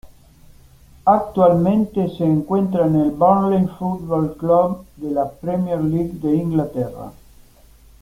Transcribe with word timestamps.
Actualmente 1.05 2.09
se 2.17 2.23
encuentra 2.25 2.87
en 2.87 2.95
el 2.95 3.11
Burnley 3.11 3.67
Football 3.77 4.35
Club 4.35 4.83
de 4.97 5.11
la 5.11 5.29
Premier 5.29 5.79
League 5.79 6.13
de 6.19 6.37
Inglaterra. 6.37 7.11